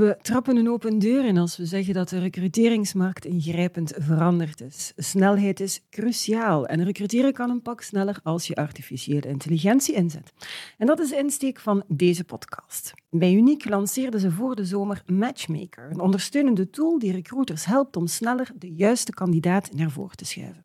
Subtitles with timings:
[0.00, 4.92] We trappen een open deur in als we zeggen dat de recruteringsmarkt ingrijpend veranderd is.
[4.96, 10.32] Snelheid is cruciaal en recruteren kan een pak sneller als je artificiële intelligentie inzet.
[10.78, 12.92] En dat is de insteek van deze podcast.
[13.10, 18.06] Bij Unique lanceerden ze voor de zomer Matchmaker, een ondersteunende tool die recruiters helpt om
[18.06, 20.64] sneller de juiste kandidaat naar voren te schuiven.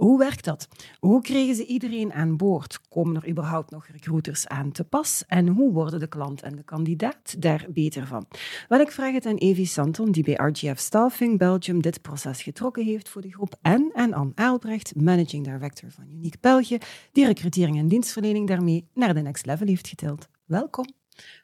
[0.00, 0.68] Hoe werkt dat?
[0.98, 2.80] Hoe kregen ze iedereen aan boord?
[2.88, 5.24] Komen er überhaupt nog recruiters aan te pas?
[5.26, 8.26] En hoe worden de klant en de kandidaat daar beter van?
[8.68, 12.84] Wel, ik vraag het aan Evi Santon, die bij RGF Staffing Belgium dit proces getrokken
[12.84, 16.78] heeft voor de groep, en aan Anne Aalbrecht, Managing Director van Unique België,
[17.12, 20.28] die recrutering en dienstverlening daarmee naar de next level heeft getild.
[20.44, 20.86] Welkom.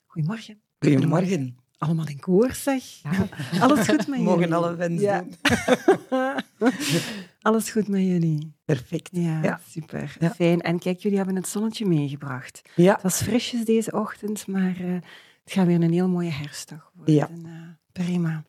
[0.06, 0.60] Goedemorgen.
[0.78, 1.56] Goedemorgen.
[1.78, 2.82] Allemaal in koers, zeg.
[3.02, 3.28] Ja.
[3.60, 4.24] Alles goed met jullie?
[4.24, 5.24] Mogen alle wensen ja.
[7.47, 8.52] Alles goed met jullie?
[8.64, 9.08] Perfect.
[9.12, 10.16] Ja, super.
[10.34, 10.61] Fijn.
[10.61, 12.62] En kijk, jullie hebben het zonnetje meegebracht.
[12.75, 12.92] Ja.
[12.92, 14.92] Het was frisjes deze ochtend, maar uh,
[15.44, 17.14] het gaat weer een heel mooie herfstdag worden.
[17.14, 17.28] Ja.
[18.05, 18.44] Prima.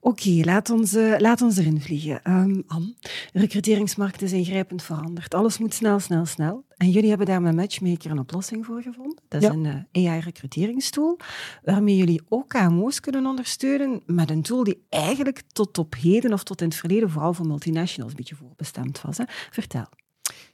[0.00, 2.20] Oké, okay, laat, ons, uh, laat ons erin vliegen.
[2.30, 2.94] Um, Anne,
[3.32, 5.34] recruteringsmarkt is ingrijpend veranderd.
[5.34, 6.64] Alles moet snel, snel, snel.
[6.76, 9.18] En jullie hebben daar met Matchmaker een oplossing voor gevonden.
[9.28, 9.54] Dat is Ja.
[9.54, 11.18] een uh, AI-recruteringstool,
[11.64, 16.42] waarmee jullie ook KMO's kunnen ondersteunen met een tool die eigenlijk tot op heden of
[16.42, 19.18] tot in het verleden vooral voor multinationals een beetje voorbestemd was.
[19.18, 19.24] Hè?
[19.50, 19.86] Vertel.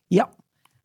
[0.07, 0.31] Ja.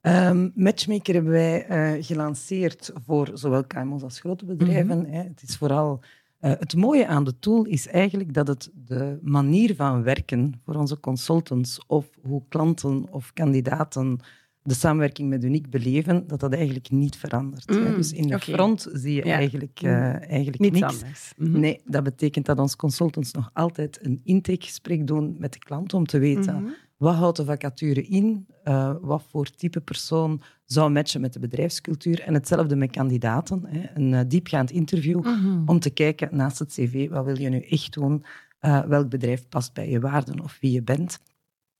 [0.01, 4.97] Um, Matchmaker hebben wij uh, gelanceerd voor zowel KMO's als grote bedrijven.
[5.01, 5.11] Mhm.
[5.11, 5.23] Hè.
[5.23, 6.03] Het is vooral...
[6.41, 10.75] Uh, het mooie aan de tool is eigenlijk dat het de manier van werken voor
[10.75, 14.19] onze consultants of hoe klanten of kandidaten
[14.63, 17.69] de samenwerking met Uniek beleven, dat dat eigenlijk niet verandert.
[17.69, 17.95] Mm.
[17.95, 19.35] Dus in de front zie je Ja.
[19.35, 19.91] eigenlijk, uh,
[20.29, 20.93] eigenlijk Niets niks.
[21.01, 21.33] anders.
[21.37, 21.59] Mhm.
[21.59, 26.05] Nee, dat betekent dat onze consultants nog altijd een intakegesprek doen met de klant om
[26.05, 26.71] te weten Mhm.
[26.97, 32.21] Wat houdt de vacature in, uh, wat voor type persoon zou matchen met de bedrijfscultuur.
[32.21, 33.63] En hetzelfde met kandidaten.
[33.67, 33.89] Hè.
[33.93, 35.61] Een uh, diepgaand interview Mhm.
[35.65, 38.23] om te kijken naast het cv, wat wil je nu echt doen?
[38.61, 41.19] Uh, welk bedrijf past bij je waarden of wie je bent?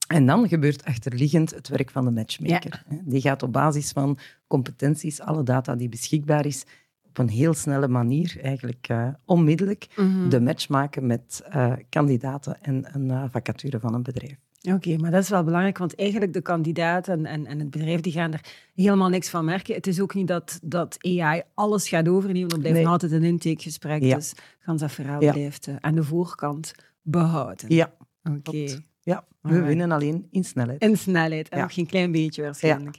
[0.07, 2.84] En dan gebeurt achterliggend het werk van de matchmaker.
[2.89, 2.97] Ja.
[3.05, 4.17] Die gaat op basis van
[4.47, 6.66] competenties, alle data die beschikbaar is,
[7.07, 10.29] op een heel snelle manier, eigenlijk uh, onmiddellijk, Mhm.
[10.29, 14.38] de match maken met uh, kandidaten en een uh, vacature van een bedrijf.
[14.62, 17.69] Oké, okay, maar dat is wel belangrijk, want eigenlijk de kandidaat en, en, en, het
[17.69, 18.41] bedrijf die gaan er
[18.75, 19.75] helemaal niks van merken.
[19.75, 22.88] Het is ook niet dat, dat AI alles gaat overnemen, er blijft nee.
[22.88, 24.16] altijd een intakegesprek, ja.
[24.16, 25.31] dus gans dat verhaal ja.
[25.31, 27.73] blijft uh, aan de voorkant behouden.
[27.75, 28.50] Ja, oké.
[28.50, 28.79] Okay.
[29.01, 29.67] Ja, we Alright.
[29.67, 30.81] winnen alleen in snelheid.
[30.81, 31.63] In snelheid, en ja.
[31.63, 32.97] nog geen klein beetje waarschijnlijk.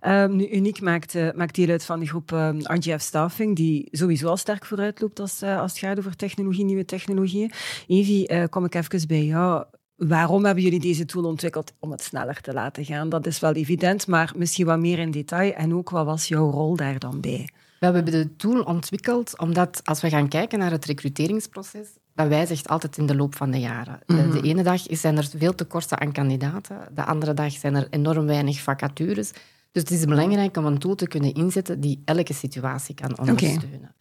[0.00, 0.22] Ja.
[0.22, 3.88] Um, nu, Uniek maakt, uh, maakt deel uit van de groep um, RGF Staffing, die
[3.90, 7.50] sowieso al sterk vooruit loopt als, uh, als het gaat over technologie, nieuwe technologieën.
[7.86, 9.64] Evie, uh, kom ik even bij jou.
[10.08, 13.08] Waarom hebben jullie deze tool ontwikkeld om het sneller te laten gaan?
[13.08, 15.52] Dat is wel evident, maar misschien wat meer in detail.
[15.52, 17.48] En ook, wat was jouw rol daar dan bij?
[17.78, 22.68] We hebben de tool ontwikkeld omdat als we gaan kijken naar het recruteringsproces, dat wijzigt
[22.68, 24.00] altijd in de loop van de jaren.
[24.06, 24.30] Mm -hmm.
[24.30, 27.86] de, de, ene dag zijn er veel tekorten aan kandidaten, de andere dag zijn er
[27.90, 29.30] enorm weinig vacatures.
[29.72, 33.74] Dus het is belangrijk om een tool te kunnen inzetten die elke situatie kan ondersteunen.
[33.74, 33.99] Okay.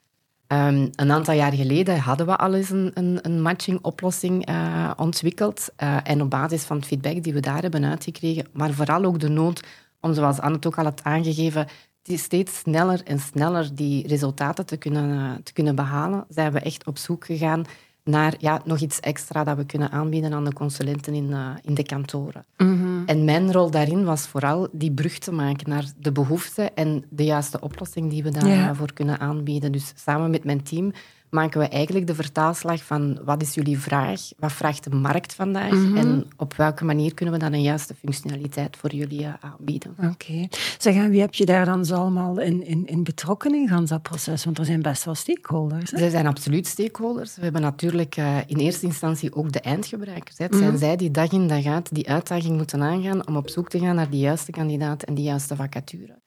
[0.51, 5.69] Um, een aantal jaar geleden hadden we al eens een, een, een matching-oplossing uh, ontwikkeld.
[5.83, 9.19] Uh, en op basis van het feedback die we daar hebben uitgekregen, maar vooral ook
[9.19, 9.63] de nood
[9.99, 11.67] om, zoals Anne het ook al had aangegeven,
[12.03, 16.87] steeds sneller en sneller die resultaten te kunnen, uh, te kunnen behalen, zijn we echt
[16.87, 17.65] op zoek gegaan
[18.09, 21.73] naar ja, nog iets extra dat we kunnen aanbieden aan de consulenten in, uh, in
[21.73, 22.45] de kantoren.
[22.57, 22.69] Mhm.
[22.69, 23.03] Mm -hmm.
[23.05, 27.23] En mijn rol daarin was vooral die brug te maken naar de behoefte en de
[27.23, 29.71] juiste oplossing die we daarvoor kunnen aanbieden.
[29.71, 30.91] Dus samen met mijn team
[31.29, 35.71] maken we eigenlijk de vertaalslag van wat is jullie vraag, wat vraagt de markt vandaag
[35.71, 35.79] Mhm.
[35.79, 35.97] mm -hmm.
[35.97, 39.95] en op welke manier kunnen we dan een juiste functionaliteit voor jullie uh, aanbieden.
[39.97, 40.07] Oké.
[40.09, 40.49] Okay.
[40.77, 43.89] Zeg, en wie heb je daar dan zo allemaal in, in, in betrokken in gans
[43.89, 44.45] dat proces?
[44.45, 45.91] Want er zijn best wel stakeholders.
[45.91, 45.97] Hè?
[46.03, 47.35] Er zijn absoluut stakeholders.
[47.35, 50.37] We hebben natuurlijk uh, in eerste instantie ook de eindgebruikers.
[50.37, 50.43] Hè.
[50.43, 50.63] Het Mhm.
[50.63, 53.79] zijn zij die dag in dag uit die uitdaging moeten aangaan om op zoek te
[53.79, 56.17] gaan naar de juiste kandidaat en de juiste vacature.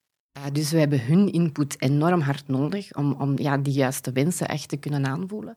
[0.52, 4.68] Dus we hebben hun input enorm hard nodig om, om ja, die juiste wensen echt
[4.68, 5.56] te kunnen aanvoelen.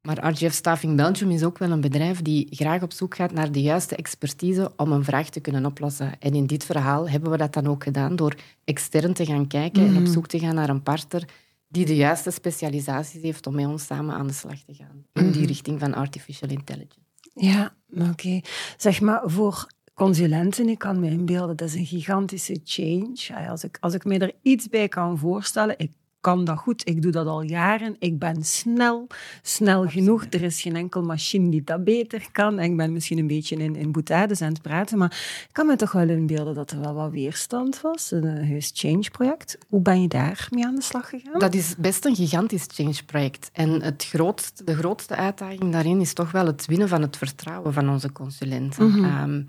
[0.00, 3.52] Maar RGF Staffing Belgium is ook wel een bedrijf die graag op zoek gaat naar
[3.52, 6.18] de juiste expertise om een vraag te kunnen oplossen.
[6.18, 8.34] En in dit verhaal hebben we dat dan ook gedaan door
[8.64, 9.96] extern te gaan kijken mm.
[9.96, 11.24] en op zoek te gaan naar een partner
[11.68, 15.30] die de juiste specialisaties heeft om met ons samen aan de slag te gaan in
[15.30, 15.48] die Mhm.
[15.48, 16.98] richting van artificial intelligence.
[17.34, 18.08] Ja, oké.
[18.10, 18.44] Okay.
[18.76, 19.66] Zeg maar, voor
[20.04, 23.48] consulenten, ik kan me inbeelden, dat is een gigantische change.
[23.48, 26.88] Als ik, als ik me er iets bij kan voorstellen, ik kan dat goed.
[26.88, 27.96] Ik doe dat al jaren.
[27.98, 29.06] Ik ben snel,
[29.42, 30.26] snel genoeg.
[30.30, 32.58] Er is geen enkel machine die dat beter kan.
[32.58, 35.66] En ik ben misschien een beetje in, in boetades aan het praten, maar ik kan
[35.66, 38.10] me toch wel inbeelden dat er wel wat weerstand was.
[38.10, 39.58] Een heus change-project.
[39.68, 41.38] Hoe ben je daar mee aan de slag gegaan?
[41.38, 43.50] Dat is best een gigantisch change-project.
[43.52, 47.72] En het grootste, de grootste uitdaging daarin is toch wel het winnen van het vertrouwen
[47.72, 49.04] van onze consulenten.
[49.04, 49.42] Ehm,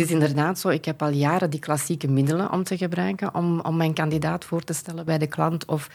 [0.00, 3.60] het is inderdaad zo, ik heb al jaren die klassieke middelen om te gebruiken om,
[3.60, 5.88] om mijn kandidaat voor te stellen bij de klant of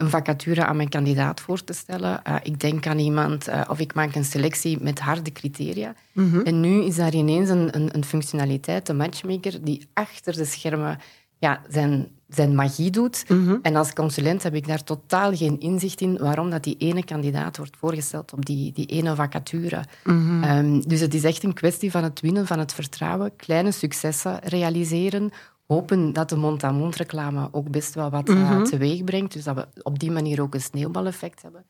[0.00, 2.20] een vacature aan mijn kandidaat voor te stellen.
[2.28, 5.94] Uh, ik denk aan iemand uh, of ik maak een selectie met harde criteria.
[6.12, 6.42] Mm -hmm.
[6.42, 10.98] En nu is daar ineens een, een, een, functionaliteit, de matchmaker, die achter de schermen
[11.40, 13.24] ja, zijn, zijn magie doet.
[13.28, 13.58] Mm -hmm.
[13.62, 17.56] En als consulent heb ik daar totaal geen inzicht in waarom dat die ene kandidaat
[17.56, 19.84] wordt voorgesteld op die, die ene vacature.
[20.04, 20.44] Mm -hmm.
[20.44, 24.38] um, dus het is echt een kwestie van het winnen van het vertrouwen, kleine successen
[24.38, 25.30] realiseren,
[25.66, 28.64] hopen dat de mond-aan-mond reclame ook best wel wat mm -hmm.
[28.64, 29.32] teweeg brengt.
[29.32, 31.64] Dus dat we op die manier ook een sneeuwbaleffect hebben.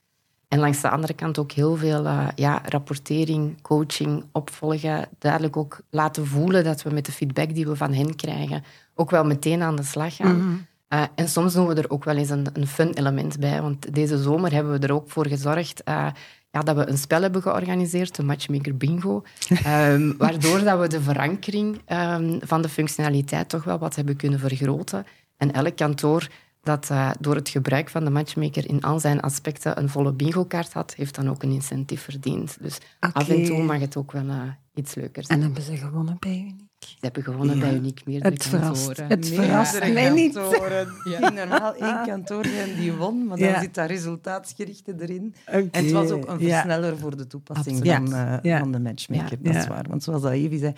[0.51, 5.09] En langs de andere kant ook heel veel uh, ja, rapportering, coaching, opvolgen.
[5.19, 8.65] Duidelijk ook laten voelen dat we met de feedback die we van hen krijgen
[8.95, 10.35] ook wel meteen aan de slag gaan.
[10.35, 10.67] Mm -hmm.
[10.89, 13.63] uh, en soms doen we er ook wel eens een, een fun element bij.
[13.63, 16.07] Want deze zomer hebben we er ook voor gezorgd uh,
[16.51, 19.23] ja, dat we een spel hebben georganiseerd, de Matchmaker Bingo,
[19.67, 24.39] um, waardoor dat we de verankering um, van de functionaliteit toch wel wat hebben kunnen
[24.39, 25.07] vergroten.
[25.37, 26.29] En elk kantoor
[26.63, 30.73] dat uh, door het gebruik van de matchmaker in al zijn aspecten een volle bingo-kaart
[30.73, 32.57] had, heeft dan ook een incentief verdiend.
[32.61, 33.11] Dus okay.
[33.13, 34.43] af en toe mag het ook wel uh,
[34.75, 35.39] iets leuker zijn.
[35.39, 36.69] En hebben ze gewonnen bij Uniek?
[36.79, 37.61] Ze hebben gewonnen ja.
[37.61, 39.11] bij Uniek meerdere het verrast, kantoren.
[39.11, 40.41] Het verrast mij niet.
[41.05, 41.31] Ja.
[41.31, 45.35] normaal één kantoor zijn die won, maar dan zit dat resultaatsgerichte erin.
[45.47, 45.69] Okay.
[45.71, 49.55] En het was ook een versneller voor de toepassing van, uh, van, de matchmaker, dat
[49.55, 49.85] is waar.
[49.89, 50.75] Want zoals dat Evie zei,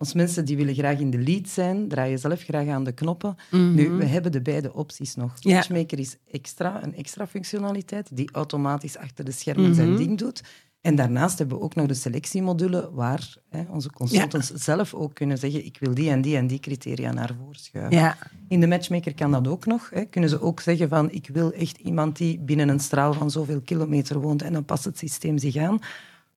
[0.00, 3.36] ons mensen die willen graag in de lead zijn, draaien zelf graag aan de knoppen.
[3.50, 3.74] Mm -hmm.
[3.74, 5.32] Nu, we hebben de beide opties nog.
[5.38, 5.54] Ja.
[5.54, 9.76] Matchmaker is extra, een extra functionaliteit die automatisch achter de schermen mm -hmm.
[9.76, 10.42] zijn ding doet.
[10.80, 14.56] En daarnaast hebben we ook nog de selectiemodule waar hè, onze consultants ja.
[14.56, 17.98] zelf ook kunnen zeggen ik wil die en die en die criteria naar voren schuiven.
[17.98, 18.16] Ja.
[18.48, 19.90] In de matchmaker kan dat ook nog.
[19.90, 20.04] Hè.
[20.04, 23.60] Kunnen ze ook zeggen van ik wil echt iemand die binnen een straal van zoveel
[23.60, 25.78] kilometer woont en dan past het systeem zich aan.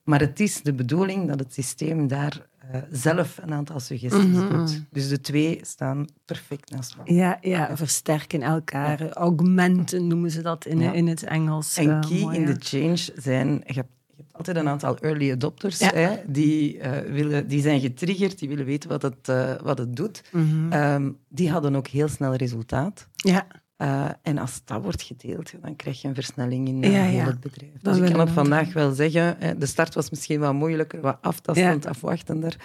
[0.04, 4.34] Maar het is de bedoeling dat het systeem daar uh, zelf een aantal suggesties mm
[4.34, 4.48] -hmm.
[4.48, 4.82] doet.
[4.90, 7.14] Dus de twee staan perfect naast elkaar.
[7.14, 9.02] Ja, ja, versterken elkaar.
[9.04, 9.12] Ja.
[9.12, 10.92] Augmenten noemen ze dat in, ja.
[10.92, 11.76] in het Engels.
[11.76, 13.48] En key uh, mooi, in the change zijn...
[13.48, 17.80] Je hebt, je hebt altijd een aantal early adopters hè, die, uh, willen, die zijn
[17.80, 20.22] getriggerd, die willen weten wat het, wat het doet.
[20.32, 20.72] Mm -hmm.
[20.72, 23.08] um, die hadden ook heel snel resultaat.
[23.16, 23.46] Ja.
[23.78, 27.40] Uh, en als dat wordt gedeeld, dan krijg je een versnelling in uh, ja, het
[27.40, 27.72] bedrijf.
[27.80, 31.18] Dus ik kan op vandaag wel zeggen, hè, de start was misschien wat moeilijker, wat
[31.20, 32.56] aftastend, afwachtender.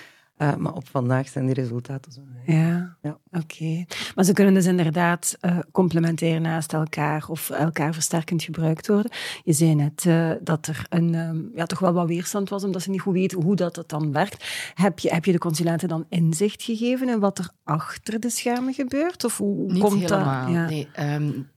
[0.41, 2.21] Uh, maar op vandaag zijn die resultaten zo.
[2.45, 3.18] Ja, ja.
[3.31, 3.38] oké.
[3.38, 3.88] Okay.
[4.15, 9.12] Maar ze kunnen dus inderdaad uh, complementair naast elkaar of elkaar versterkend gebruikt worden.
[9.44, 12.81] Je zei net uh, dat er een, um, ja, toch wel wat weerstand was, omdat
[12.81, 14.71] ze niet goed weten hoe dat het dan werkt.
[14.74, 18.74] Heb je, heb je de consulenten dan inzicht gegeven in wat er achter de schermen
[18.74, 19.24] gebeurt?
[19.24, 20.53] Of hoe niet komt helemaal, dat?
[20.53, 20.65] Ja.
[20.65, 21.50] Nee, um,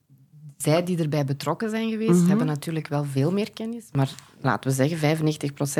[0.56, 2.28] zij die erbij betrokken zijn geweest, mm -hmm.
[2.28, 3.84] hebben natuurlijk wel veel meer kennis.
[3.92, 5.18] Maar laten we zeggen,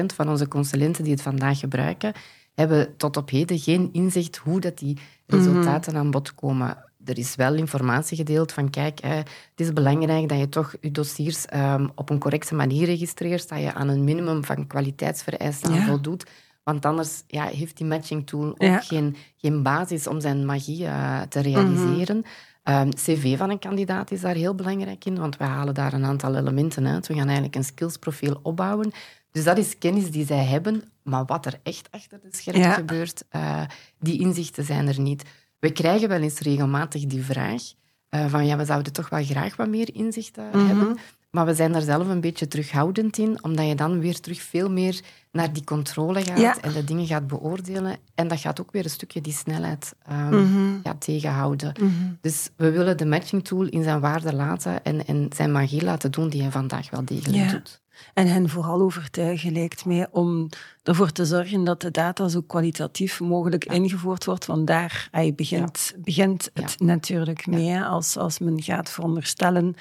[0.02, 2.12] 95% van onze consulenten die het vandaag gebruiken,
[2.54, 6.84] hebben tot op heden geen inzicht hoe dat die resultaten aan bod komen.
[7.04, 10.90] Er is wel informatie gedeeld van, kijk, hè, het is belangrijk dat je toch je
[10.90, 15.84] dossiers um, op een correcte manier registreert, dat je aan een minimum van kwaliteitsvereisten ja.
[15.84, 16.26] voldoet.
[16.62, 18.80] Want anders ja, heeft die matching tool ook ja.
[18.80, 22.16] geen, geen basis om zijn magie uh, te realiseren.
[22.16, 22.24] Mm
[22.62, 22.80] -hmm.
[22.80, 26.04] um, CV van een kandidaat is daar heel belangrijk in, want we halen daar een
[26.04, 27.06] aantal elementen uit.
[27.06, 28.92] We gaan eigenlijk een skillsprofiel opbouwen.
[29.32, 32.72] Dus dat is kennis die zij hebben, maar wat er echt achter de schermen ja.
[32.72, 33.62] gebeurt, uh,
[33.98, 35.22] die inzichten zijn er niet.
[35.58, 37.62] We krijgen wel eens regelmatig die vraag
[38.10, 40.66] uh, van ja, we zouden toch wel graag wat meer inzichten mm -hmm.
[40.66, 40.98] hebben,
[41.30, 44.70] maar we zijn daar zelf een beetje terughoudend in, omdat je dan weer terug veel
[44.70, 46.60] meer naar die controle gaat ja.
[46.60, 47.96] en de dingen gaat beoordelen.
[48.14, 50.80] En dat gaat ook weer een stukje die snelheid um, mm -hmm.
[50.82, 51.74] ja, tegenhouden.
[51.80, 52.18] Mm -hmm.
[52.20, 56.10] Dus we willen de matching tool in zijn waarde laten en, en zijn magie laten
[56.10, 57.50] doen die hij vandaag wel degelijk ja.
[57.50, 57.81] doet.
[58.14, 60.48] En hen vooral overtuigen, lijkt mij, om
[60.82, 63.72] ervoor te zorgen dat de data zo kwalitatief mogelijk ja.
[63.72, 64.46] ingevoerd wordt.
[64.46, 66.02] Want daar ay, begint, ja.
[66.02, 66.84] begint het ja.
[66.84, 67.80] natuurlijk mee.
[67.80, 69.74] Als, als men gaat veronderstellen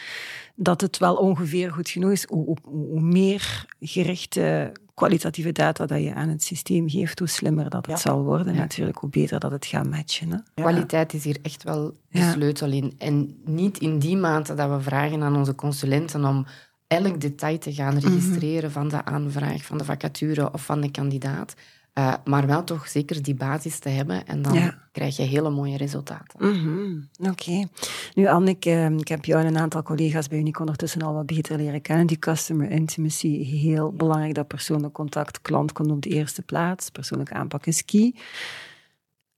[0.56, 6.02] dat het wel ongeveer goed genoeg is, hoe, hoe, hoe meer gerichte kwalitatieve data dat
[6.02, 8.56] je aan het systeem geeft, hoe slimmer dat het zal worden.
[8.56, 10.32] Natuurlijk, hoe beter dat het gaat matchen.
[10.32, 10.38] Hè?
[10.54, 12.94] Kwaliteit is hier echt wel de sleutel in.
[12.98, 16.46] En niet in die mate dat we vragen aan onze consulenten om
[16.92, 18.90] elk detail te gaan registreren mm -hmm.
[18.90, 21.56] van de aanvraag, van de vacature of van de kandidaat.
[21.94, 25.78] Uh, maar wel toch zeker die basis te hebben en dan krijg je hele mooie
[25.78, 26.40] resultaten.
[26.40, 27.68] Mm Oké.
[28.14, 31.26] Nu, Annik, uh, ik heb jou en een aantal collega's bij Unique ondertussen al wat
[31.26, 32.08] beter leren kennen.
[32.08, 37.34] Die customer intimacy, heel belangrijk, dat persoonlijk contact, klant komt op de eerste plaats, persoonlijke
[37.34, 38.14] aanpak is key.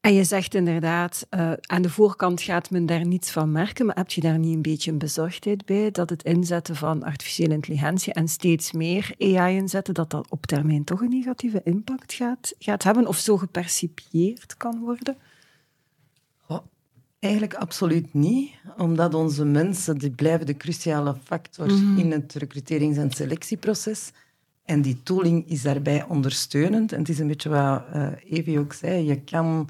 [0.04, 3.96] En je zegt inderdaad, uh, aan de voorkant gaat men daar niets van merken, maar
[3.96, 8.14] heb je daar niet een beetje een bezorgdheid bij dat het inzetten van artificiële intelligentie
[8.14, 12.84] en steeds meer AI inzetten, dat dat op termijn toch een negatieve impact gaat, gaat
[12.84, 15.18] hebben of zo gepercipieerd kan worden?
[16.48, 16.66] Oh,
[17.20, 22.98] eigenlijk absoluut niet, omdat onze mensen die blijven de cruciale factor mm in het recruterings-
[22.98, 24.12] en selectieproces.
[24.66, 26.92] En die tooling is daarbij ondersteunend.
[26.92, 29.70] En het is een beetje wat uh, Evie ook zei, je kan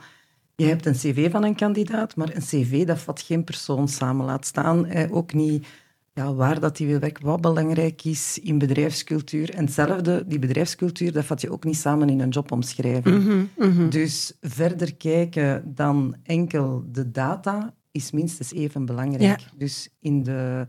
[0.55, 4.25] je hebt een cv van een kandidaat, maar een cv dat vat geen persoon samen.
[4.25, 5.65] Laat staan eh, ook niet
[6.13, 9.53] ja, waar dat die wil werken, wat belangrijk is in bedrijfscultuur.
[9.53, 13.23] En hetzelfde, die bedrijfscultuur, dat vat je ook niet samen in een jobomschrijving.
[13.23, 19.39] Mm -hmm, Dus verder kijken dan enkel de data is minstens even belangrijk.
[19.57, 20.67] Dus in de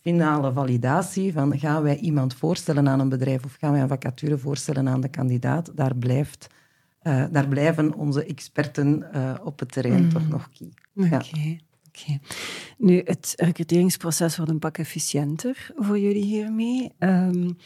[0.00, 4.38] finale validatie van gaan wij iemand voorstellen aan een bedrijf of gaan wij een vacature
[4.38, 6.46] voorstellen aan de kandidaat, daar blijft
[7.06, 10.10] uh, daar blijven onze experten uh, op het terrein mm.
[10.10, 10.70] toch nog key.
[10.96, 11.14] Oké.
[11.14, 12.20] Okay.
[12.78, 16.92] Nu, het recruteringsproces wordt een pak efficiënter voor jullie hiermee.
[16.98, 17.56] Um,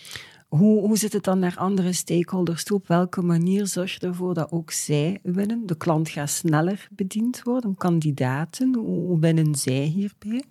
[0.48, 2.76] hoe, hoe zit het dan naar andere stakeholders toe?
[2.76, 5.66] Op welke manier zorg je ervoor dat ook zij winnen?
[5.66, 10.42] De klant gaat sneller bediend worden, kandidaten, hoe, hoe winnen zij hierbij?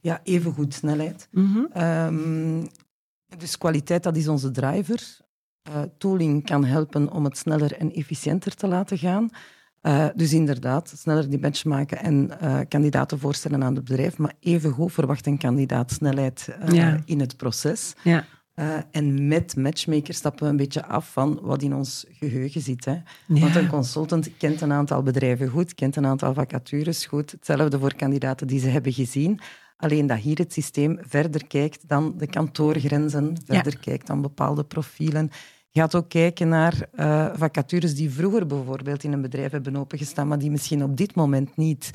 [0.00, 1.28] Ja, even goed snelheid.
[1.30, 1.82] Mm -hmm.
[1.82, 2.68] um,
[3.38, 5.26] dus kwaliteit, dat is onze driver.
[5.68, 9.30] Uh, tooling kan helpen om het sneller en efficiënter te laten gaan.
[9.82, 14.18] Uh, dus inderdaad, sneller die match maken en uh, kandidaten voorstellen aan het bedrijf.
[14.18, 17.00] Maar evengoed verwacht een kandidaat snelheid ja.
[17.04, 17.94] in het proces.
[18.02, 18.24] Ja.
[18.90, 22.84] en met Matchmaker stappen we een beetje af van wat in ons geheugen zit.
[22.84, 22.92] Hè.
[22.92, 23.40] Ja.
[23.40, 27.30] Want een consultant kent een aantal bedrijven goed, kent een aantal vacatures goed.
[27.30, 29.40] Hetzelfde voor kandidaten die ze hebben gezien.
[29.76, 35.30] Alleen dat hier het systeem verder kijkt dan de kantoorgrenzen, verder kijkt dan bepaalde profielen
[35.72, 40.38] gaat ook kijken naar uh, vacatures die vroeger bijvoorbeeld in een bedrijf hebben opengestaan, maar
[40.38, 41.90] die misschien op dit moment niet,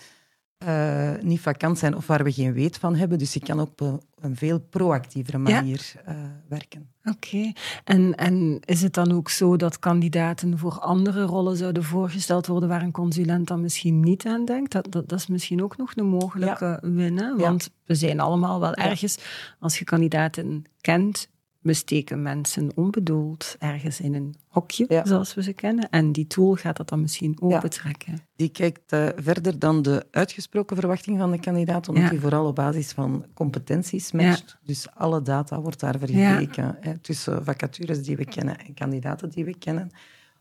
[0.68, 3.18] uh, niet vakant zijn of waar we geen weet van hebben.
[3.18, 6.14] Dus je kan ook op een veel proactievere manier ja.
[6.14, 6.92] uh, werken.
[7.04, 7.52] Oké.
[7.84, 12.70] En, en is het dan ook zo dat kandidaten voor andere rollen zouden voorgesteld worden
[12.70, 14.72] waar een consulent dan misschien niet aan denkt?
[14.72, 16.90] Dat, dat, dat is misschien ook nog een mogelijke ja.
[16.90, 17.38] win.
[17.38, 19.18] Want we zijn allemaal wel ergens,
[19.60, 21.32] als je kandidaten kent,
[21.64, 25.90] we steken mensen onbedoeld ergens in een hokje, zoals we ze kennen.
[25.90, 28.14] En die tool gaat dat dan misschien opentrekken.
[28.14, 28.20] Ja.
[28.36, 32.56] Die kijkt uh, verder dan de uitgesproken verwachting van de kandidaat, omdat die vooral op
[32.56, 34.58] basis van competenties matcht.
[34.64, 39.46] Dus alle data wordt daar vergeleken hè, tussen vacatures die we kennen en kandidaten die
[39.46, 39.92] we kennen.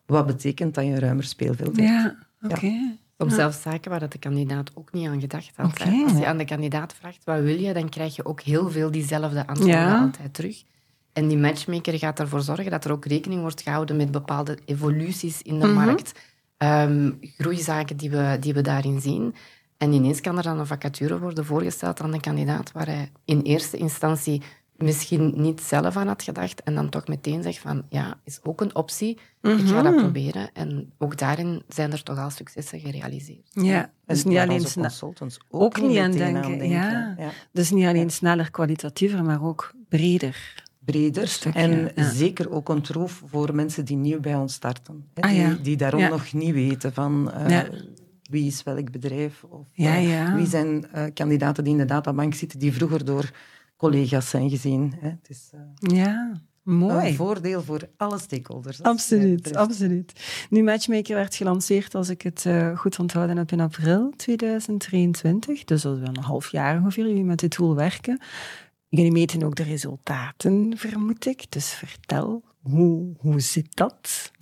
[0.06, 1.88] Wat betekent dat je een ruimer speelveld hebt.
[1.88, 2.96] Ja, oké.
[3.18, 5.66] Soms zelfs zaken waar de kandidaat ook niet aan gedacht had.
[5.66, 8.70] Okay, Als je aan de kandidaat vraagt wat wil je, dan krijg je ook heel
[8.70, 10.62] veel diezelfde antwoorden altijd terug.
[11.12, 15.42] En die matchmaker gaat ervoor zorgen dat er ook rekening wordt gehouden met bepaalde evoluties
[15.42, 15.84] in de mhm.
[15.84, 16.12] markt,
[16.58, 19.34] um, groeizaken die we, die we daarin zien.
[19.76, 23.40] En ineens kan er dan een vacature worden voorgesteld aan de kandidaat waar hij in
[23.40, 24.42] eerste instantie
[24.76, 28.60] misschien niet zelf aan had gedacht en dan toch meteen zegt van ja, is ook
[28.60, 30.02] een optie, ik ga dat mhm.
[30.02, 30.50] proberen.
[30.52, 33.48] En ook daarin zijn er toch al successen gerealiseerd.
[33.52, 36.42] Ja, dus niet alleen consultants ook, ook niet aan denken.
[36.42, 36.68] Aan denken.
[36.68, 37.14] Ja.
[37.18, 37.30] ja.
[37.52, 41.40] Dus niet alleen sneller, kwalitatiever, maar ook breder breder.
[41.52, 45.04] en zeker ook een troef voor mensen die nieuw bij ons starten.
[45.14, 47.60] Hè, ah, die, die, daarom nog niet weten van uh,
[48.22, 49.44] wie is welk bedrijf.
[49.48, 53.30] Of uh, wie zijn uh, kandidaten die in de databank zitten, die vroeger door
[53.76, 54.94] collega's zijn gezien.
[55.00, 55.08] Hè.
[55.08, 57.08] Het is, ja, mooi.
[57.08, 58.82] Een voordeel voor alle stakeholders.
[58.82, 60.12] Absoluut, absoluut.
[60.50, 65.64] Nu, Matchmaker werd gelanceerd, als ik het goed onthouden heb, in april 2023.
[65.64, 68.20] Dus dat is een half jaar ongeveer jullie met de tool werken.
[68.94, 71.44] Jullie meten ook de resultaten, vermoed ik.
[71.48, 74.32] Dus vertel, hoe, hoe zit dat?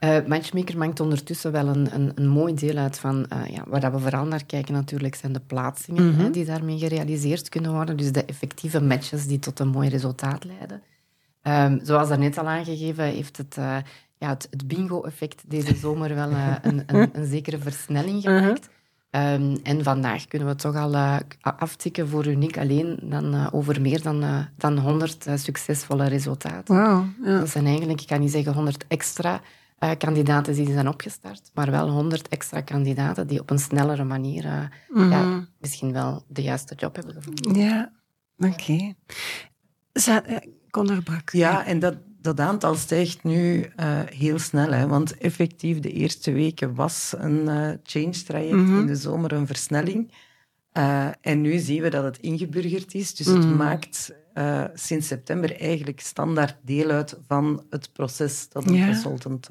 [0.00, 3.92] Uh, Matchmaker maakt ondertussen wel een, een, een mooi deel uit van uh, ja, waar
[3.92, 6.32] we vooral naar kijken natuurlijk zijn de plaatsingen hè, mhm.
[6.32, 7.96] die daarmee gerealiseerd kunnen worden.
[7.96, 10.82] Dus de effectieve matches die tot een mooi resultaat leiden.
[11.42, 13.76] Um, zoals daarnet al aangegeven heeft het, uh,
[14.18, 18.38] ja, het, het bingo-effect deze zomer wel een, een, een, zekere versnelling mhm.
[18.38, 18.68] gemaakt.
[19.10, 23.80] Um, en vandaag kunnen we toch al uh, aftikken voor Uniek alleen dan, uh, over
[23.80, 26.76] meer dan, uh, dan 100 succesvolle resultaten.
[26.76, 27.38] Wow, ja.
[27.38, 29.40] Dat zijn eigenlijk, ik kan niet zeggen 100 extra
[29.98, 35.10] kandidaten die zijn opgestart, maar wel 100 extra kandidaten die op een snellere manier mm
[35.10, 37.54] ja, misschien wel de juiste job hebben gevonden.
[37.54, 37.92] Ja,
[38.38, 38.46] oké.
[38.46, 38.96] Okay.
[41.04, 41.30] Brak.
[41.30, 41.96] Ja, en dat,
[42.26, 44.72] dat aantal stijgt nu uh, heel snel.
[44.72, 48.78] Hè, want effectief, de eerste weken was een uh, change-traject, Mhm.
[48.78, 50.12] in de zomer een versnelling.
[50.78, 53.14] Uh, en nu zien we dat het ingeburgerd is.
[53.14, 53.56] Dus het Mhm.
[53.56, 54.14] maakt
[54.74, 58.86] sinds september eigenlijk standaard deel uit van het proces dat een Ja.
[58.86, 59.48] consultant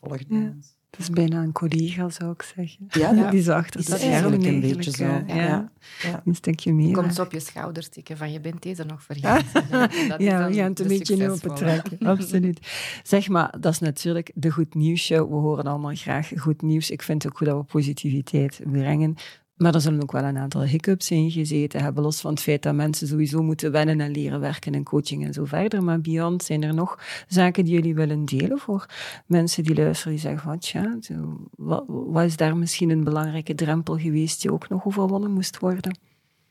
[0.00, 0.24] volgt.
[0.28, 0.54] Ja.
[0.90, 2.86] Het is bijna een collega, zou ik zeggen.
[2.88, 5.34] Ja, Die zo achter is dat eigenlijk scherm een eigenlijk, beetje zo.
[5.34, 5.44] Ja.
[5.46, 5.70] Ja.
[6.02, 6.22] Ja.
[6.24, 6.92] Een stukje meer.
[6.92, 9.44] Komt ze op je schouder tikken van je bent deze nog vergeten.
[10.08, 11.32] Dat is Ja, we gaan het een de beetje nu succesvolle.
[11.32, 12.06] opentrekken.
[12.16, 12.60] Absoluut.
[13.02, 15.28] Zeg maar, dat is natuurlijk de Goed Nieuws Show.
[15.28, 16.90] We horen allemaal graag goed nieuws.
[16.90, 19.14] Ik vind het ook goed dat we positiviteit brengen.
[19.58, 22.62] Maar er zullen ook wel een aantal hiccups in gezeten hebben, los van het feit
[22.62, 25.82] dat mensen sowieso moeten wennen en leren werken in coaching en zo verder.
[25.82, 26.98] Maar beyond zijn er nog
[27.28, 28.86] zaken die jullie willen delen voor
[29.26, 30.98] mensen die luisteren, die zeggen van, tja,
[31.56, 35.98] wat, wat is daar misschien een belangrijke drempel geweest die ook nog overwonnen moest worden?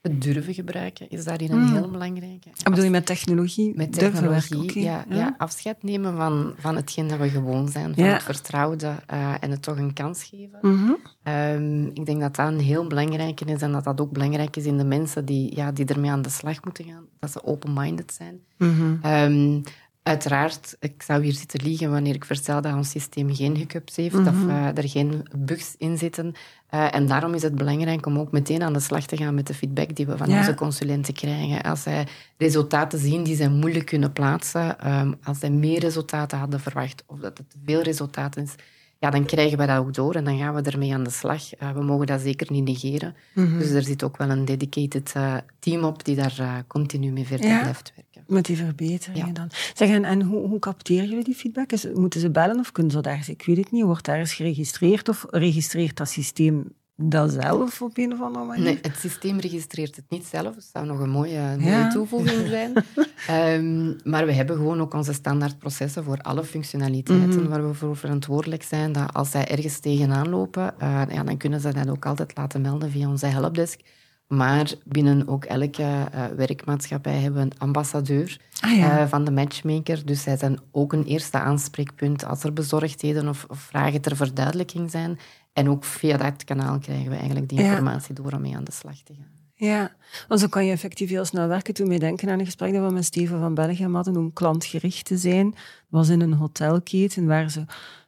[0.02, 1.74] Het durven gebruiken is daarin een Mm.
[1.74, 2.50] heel belangrijke.
[2.54, 3.72] Wat bedoel je met technologie?
[3.76, 5.36] Met technologie, ja, ja.
[5.38, 8.14] afscheid nemen van, van hetgeen dat we gewoon zijn, van Ja.
[8.14, 10.60] het vertrouwde eh, en het toch een kans geven.
[10.62, 10.92] Mhm.
[11.24, 14.66] Ehm, ik denk dat dat een heel belangrijke is en dat dat ook belangrijk is
[14.66, 18.14] in de mensen die, ja, die ermee aan de slag moeten gaan, dat ze open-minded
[18.14, 18.40] zijn.
[18.58, 18.96] Mhm.
[19.02, 19.62] Ehm,
[20.08, 24.16] uiteraard, ik zou hier zitten liegen wanneer ik vertel dat ons systeem geen hiccups heeft,
[24.16, 24.28] Mhm.
[24.28, 26.34] of uh, er geen bugs in zitten.
[26.74, 29.48] Uh, en daarom is het belangrijk om ook meteen aan de slag te gaan met
[29.48, 30.38] de feedback die we van Ja.
[30.38, 31.62] onze consulenten krijgen.
[31.62, 36.60] Als zij resultaten zien die zij moeilijk kunnen plaatsen, um, als zij meer resultaten hadden
[36.60, 38.56] verwacht of dat het veel resultaten is,
[39.00, 41.60] ja, dan krijgen we dat ook door en dan gaan we ermee aan de slag.
[41.62, 43.16] Uh, we mogen dat zeker niet negeren.
[43.34, 43.58] Mhm.
[43.60, 47.48] Dus er zit ook wel een dedicated uh, team op die daar continu mee verder
[47.50, 47.60] Ja.
[47.62, 48.06] blijft werken.
[48.28, 49.34] Met die verbeteringen Ja.
[49.34, 49.48] dan.
[49.74, 51.72] Zeg, en, en hoe, hoe capteren jullie die feedback?
[51.72, 53.84] Is, moeten ze bellen of kunnen ze daar eens- Ik weet het niet.
[53.84, 56.64] Wordt daar eens geregistreerd of registreert dat systeem
[56.96, 58.64] dat zelf op een of andere manier?
[58.64, 60.56] Nee, het systeem registreert het niet zelf.
[60.56, 61.90] Dat zou nog een mooie, mooie Ja.
[61.90, 62.74] toevoeging zijn.
[63.28, 67.48] Ehm, maar we hebben gewoon ook onze standaardprocessen voor alle functionaliteiten Mhm.
[67.48, 68.92] waar we voor verantwoordelijk zijn.
[68.92, 72.62] Dat als zij ergens tegenaan lopen, eh, ja, dan kunnen ze dat ook altijd laten
[72.62, 73.80] melden via onze helpdesk.
[74.28, 79.00] Maar binnen ook elke eh, werkmaatschappij hebben we een ambassadeur Ah ja.
[79.00, 80.06] eh, van de matchmaker.
[80.06, 84.92] Dus zij zijn ook een eerste aanspreekpunt als er bezorgdheden of, of vragen ter verduidelijking
[84.92, 85.20] zijn.
[85.54, 87.70] En ook via dat kanaal krijgen we eigenlijk die Ja.
[87.70, 89.36] informatie door om mee aan de slag te gaan.
[89.54, 89.96] Ja,
[90.28, 91.74] want zo kan je effectief heel snel werken.
[91.74, 95.06] Toen wij denken aan een gesprek dat we met Steven van Belgium hadden om klantgericht
[95.06, 95.50] te zijn.
[95.52, 95.60] Dat
[95.90, 97.66] was in een hotelketen waar ze,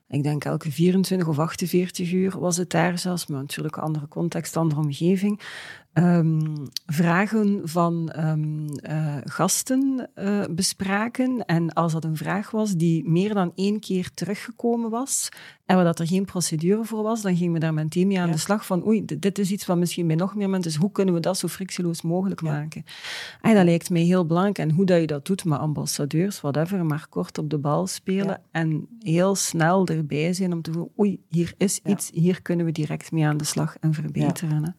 [0.07, 4.07] ik denk elke 24 of 48 uur was het daar zelfs, maar natuurlijk een andere
[4.07, 5.39] context, andere omgeving.
[5.93, 11.45] Ehm, vragen van ehm, eh, gasten eh, bespraken.
[11.45, 15.29] En als dat een vraag was die meer dan één keer teruggekomen was
[15.65, 18.27] en waar dat er geen procedure voor was, dan gingen we daar meteen mee aan
[18.27, 18.33] Ja.
[18.33, 20.77] de slag van oei, dit- is iets wat misschien bij nog meer mensen is.
[20.77, 22.51] Hoe kunnen we dat zo frictieloos mogelijk Ja.
[22.51, 22.83] maken?
[23.41, 24.57] En dat lijkt mij heel belangrijk.
[24.57, 28.25] En hoe dat je dat doet met ambassadeurs, whatever, maar kort op de bal spelen
[28.27, 28.41] Ja.
[28.51, 32.71] en heel snel erbij zijn om te voelen, oei, hier is iets, hier kunnen we
[32.71, 34.63] direct mee aan de slag en verbeteren.
[34.63, 34.71] hè.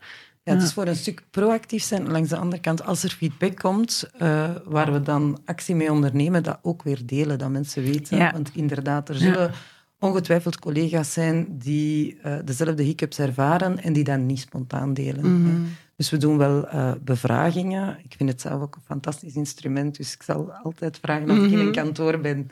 [0.51, 2.11] Ja, het is voor een stuk proactief zijn.
[2.11, 6.43] Langs de andere kant, als er feedback komt, eh, waar we dan actie mee ondernemen,
[6.43, 8.17] dat ook weer delen, dat mensen weten.
[8.17, 8.33] Ja.
[8.33, 9.51] Want inderdaad, er zullen
[9.99, 15.43] ongetwijfeld collega's zijn die eh, dezelfde hiccups ervaren en die dat niet spontaan delen.
[15.43, 15.57] Mhm.
[15.97, 17.99] Dus we doen wel eh, bevragingen.
[18.05, 21.45] Ik vind het zelf ook een fantastisch instrument, dus ik zal altijd vragen als ik
[21.51, 21.67] in Mhm.
[21.67, 22.49] een kantoor ben,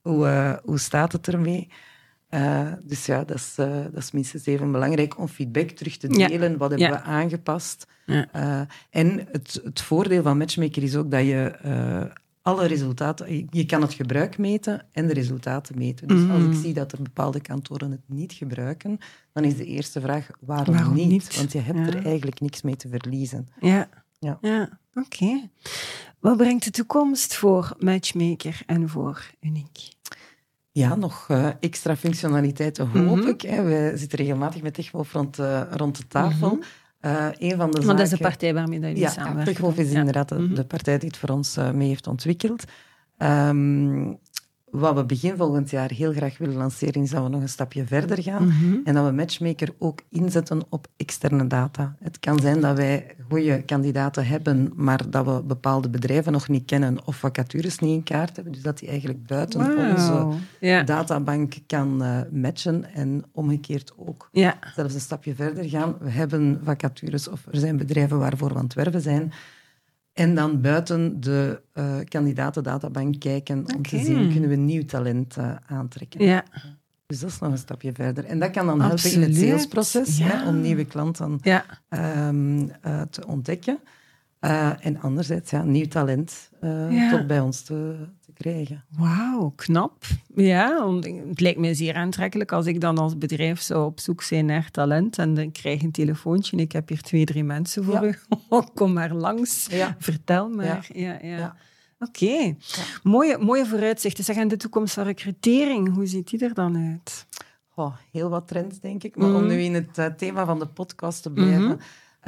[0.00, 1.68] hoe, hoe staat het ermee?
[2.32, 6.18] Eh, dus ja, dat is, eh, dat is minstens even belangrijk om feedback terug te
[6.18, 6.26] Ja.
[6.28, 6.56] delen.
[6.56, 6.92] Wat hebben Ja.
[6.94, 7.86] we aangepast?
[8.06, 8.28] Ja.
[8.32, 12.10] Eh, en het, het voordeel van Matchmaker is ook dat je
[12.42, 13.34] alle resultaten...
[13.36, 16.08] Je, je kan het gebruik meten en de resultaten meten.
[16.08, 18.98] Dus als ik zie dat er bepaalde kantoren het niet gebruiken,
[19.32, 21.08] dan is de eerste vraag, waarom, Waarom niet?
[21.08, 21.36] niet?
[21.36, 23.48] Want je hebt er eigenlijk niks mee te verliezen.
[23.60, 23.88] Ja.
[24.18, 24.38] Ja.
[24.40, 24.78] ja.
[24.94, 25.48] Oké.
[26.20, 29.82] Wat brengt de toekomst voor Matchmaker en voor Unique?
[30.72, 33.28] Ja, nog eh, extra functionaliteiten hoop Mhm.
[33.28, 33.40] ik.
[33.40, 33.62] Hè.
[33.62, 36.58] We zitten regelmatig met TechWolf rond, de- rond de tafel.
[37.00, 39.52] Eh, een van de Want dat is de partij waarmee dat jullie Ja, samenwerken.
[39.52, 39.98] TechWolf is Ja.
[39.98, 40.54] inderdaad de, Mhm.
[40.54, 42.64] de partij die het voor ons eh, mee heeft ontwikkeld.
[43.18, 44.12] Ehm,
[44.72, 47.86] wat we begin volgend jaar heel graag willen lanceren, is dat we nog een stapje
[47.86, 48.46] verder gaan.
[48.46, 48.76] Mhm.
[48.84, 51.96] En dat we Matchmaker ook inzetten op externe data.
[52.00, 56.64] Het kan zijn dat wij goede kandidaten hebben, maar dat we bepaalde bedrijven nog niet
[56.64, 58.52] kennen of vacatures niet in kaart hebben.
[58.52, 60.28] Dus dat die eigenlijk buiten onze.
[60.60, 60.82] Ja.
[60.82, 64.58] databank kan eh, matchen en omgekeerd ook Ja.
[64.74, 65.96] zelfs een stapje verder gaan.
[66.00, 69.32] We hebben vacatures of er zijn bedrijven waarvoor we aan het werven zijn.
[70.12, 75.54] En dan buiten de eh kandidatendatabank kijken om te zien, kunnen we nieuw talent eh,
[75.66, 76.24] aantrekken.
[76.24, 76.44] Ja.
[77.06, 78.24] Dus dat is nog een stapje verder.
[78.24, 80.24] En dat kan dan helpen in het salesproces, Ja.
[80.26, 81.64] hè, om nieuwe klanten Ja.
[81.88, 83.78] ehm, eh, te ontdekken.
[84.44, 88.84] Uh, en anderzijds, ja, nieuw talent uh, tot bij ons te, te krijgen.
[88.96, 90.04] Wauw, knap.
[90.34, 90.92] Ja,
[91.28, 94.70] het lijkt mij zeer aantrekkelijk als ik dan als bedrijf zou op zoek zijn naar
[94.70, 98.14] talent en dan krijg een telefoontje ik heb hier twee, drie mensen voor u.
[98.74, 100.88] Kom maar langs, vertel maar.
[100.92, 101.18] ja.
[101.22, 101.56] ja.
[101.98, 102.56] Oké,
[103.02, 104.24] mooie, mooie vooruitzichten.
[104.24, 107.26] Zeg, en de toekomst van recrutering, hoe ziet die er dan uit?
[107.74, 109.16] Oh, heel wat trends, denk ik.
[109.16, 109.46] Maar om mhm.
[109.46, 111.62] nu in het uh, thema van de podcast te blijven...
[111.62, 111.76] Mhm.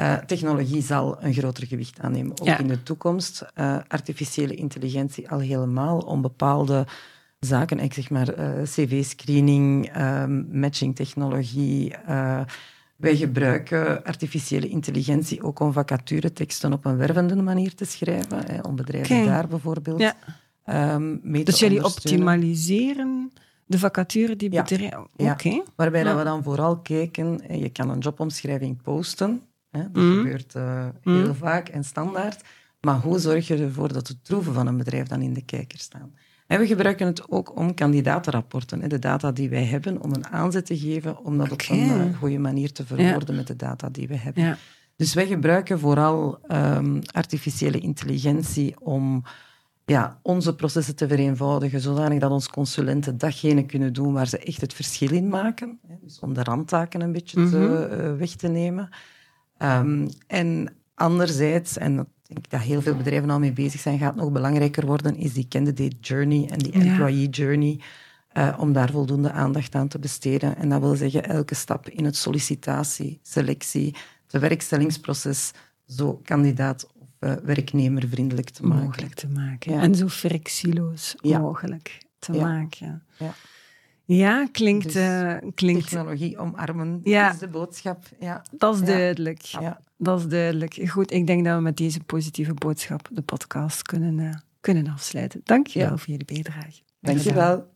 [0.00, 3.44] Uh, technologie zal een groter gewicht aannemen, ook in de toekomst.
[3.54, 6.86] Uh, artificiële intelligentie al helemaal, om bepaalde
[7.40, 9.92] zaken, ik zeg maar uh, cv-screening,
[10.52, 11.94] matching-technologie.
[12.96, 18.76] wij gebruiken artificiële intelligentie ook om vacatureteksten op een wervende manier te schrijven, hè, om
[18.76, 20.14] bedrijven daar bijvoorbeeld ja.
[20.94, 23.32] um, mee dus jullie optimaliseren
[23.66, 25.08] de vacature die bedrijven...
[25.16, 25.36] Ja.
[25.76, 29.42] Waarbij dat we dan vooral kijken, je kan een jobomschrijving posten,
[29.78, 29.82] Hè?
[29.92, 30.16] Dat mhm.
[30.16, 31.34] gebeurt uh, heel mhm.
[31.34, 32.42] vaak en standaard.
[32.80, 35.78] Maar hoe zorg je ervoor dat de troeven van een bedrijf dan in de kijker
[35.78, 36.14] staan?
[36.46, 40.66] En we gebruiken het ook om kandidatenrapporten, de data die wij hebben, om een aanzet
[40.66, 44.08] te geven om dat op een uh, goede manier te verwoorden met de data die
[44.08, 44.42] we hebben.
[44.42, 44.56] Ja.
[44.96, 49.24] Dus wij gebruiken vooral um, artificiële intelligentie om
[49.84, 54.60] ja, onze processen te vereenvoudigen, zodanig dat onze consulenten datgene kunnen doen waar ze echt
[54.60, 55.78] het verschil in maken.
[56.02, 58.88] Dus om de randtaken een beetje te, uh, weg te nemen.
[59.64, 63.98] Um, en anderzijds, en dat denk ik dat heel veel bedrijven al mee bezig zijn,
[63.98, 67.80] gaat nog belangrijker worden, is die candidate journey en die employee journey.
[68.36, 70.56] Uh, om daar voldoende aandacht aan te besteden.
[70.56, 73.94] En dat wil zeggen elke stap in het sollicitatie, selectie,
[74.26, 75.50] het werkstellingsproces
[75.86, 78.84] zo kandidaat of uh, werknemervriendelijk te maken.
[78.84, 79.72] Mogelijk te maken.
[79.72, 79.80] Ja.
[79.80, 83.02] En zo frictieloos mogelijk te maken.
[83.18, 83.34] Ja.
[84.04, 84.84] Ja, klinkt...
[84.84, 85.88] Dus uh, klinkt...
[85.88, 87.32] Technologie omarmen ja.
[87.32, 88.04] is de boodschap.
[88.20, 88.42] Ja.
[88.50, 89.42] Dat is duidelijk.
[89.42, 89.80] Ja.
[89.96, 90.88] Dat is duidelijk.
[90.88, 95.40] Goed, ik denk dat we met deze positieve boodschap de podcast kunnen, uh, kunnen afsluiten.
[95.44, 96.80] Dank je wel voor jullie bijdrage.
[97.00, 97.72] Dank je wel.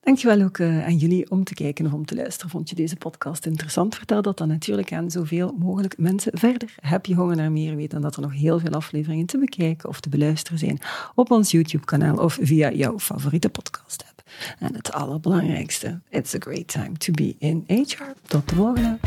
[0.00, 2.50] Dankjewel ook uh, aan jullie om te kijken of om te luisteren.
[2.50, 3.94] Vond je deze podcast interessant?
[3.94, 6.74] Vertel dat dan natuurlijk aan zoveel mogelijk mensen verder.
[6.80, 7.76] Heb je honger naar meer?
[7.76, 10.78] Weet dan dat er nog heel veel afleveringen te bekijken of te beluisteren zijn
[11.14, 14.19] op ons YouTube-kanaal of via jouw favoriete podcast-app.
[14.58, 18.12] En het allerbelangrijkste, it's a great time to be in HR.
[18.26, 18.98] Tot de volgende!